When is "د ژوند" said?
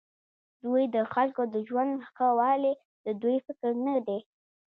1.53-1.91